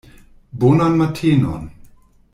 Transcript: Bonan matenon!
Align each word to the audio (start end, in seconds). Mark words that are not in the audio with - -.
Bonan 0.61 0.91
matenon! 0.99 1.69